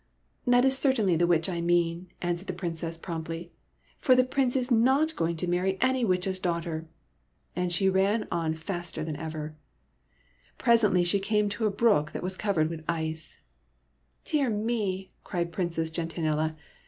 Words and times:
"That 0.47 0.65
is 0.65 0.75
certainly 0.79 1.11
not 1.13 1.19
the 1.19 1.27
witch 1.27 1.47
I 1.47 1.61
mean," 1.61 2.07
answered 2.23 2.47
the 2.47 2.53
Princess, 2.57 2.97
promptly, 2.97 3.51
"for 3.99 4.15
the 4.15 4.23
Prince 4.23 4.55
is 4.55 4.71
not 4.71 5.15
going 5.15 5.35
to 5.35 5.47
marry 5.47 5.77
any 5.79 6.03
witch's 6.03 6.39
daughter!" 6.39 6.87
And 7.55 7.71
she 7.71 7.87
ran 7.87 8.27
on 8.31 8.55
faster 8.55 9.03
than 9.03 9.15
ever. 9.15 9.53
SOMEBODY 9.53 9.57
ELSE'S 9.77 10.55
PRINCE 10.57 10.83
91 10.83 10.91
Presently 10.97 11.03
she 11.03 11.19
came 11.29 11.49
to 11.49 11.67
a 11.67 11.77
brook 11.77 12.11
that 12.13 12.23
was 12.23 12.35
covered 12.35 12.69
with 12.71 12.83
ice.'' 12.89 13.37
Dear 14.25 14.49
me!" 14.49 15.11
cried 15.23 15.51
Princess 15.53 15.91
Gentianella. 15.91 16.55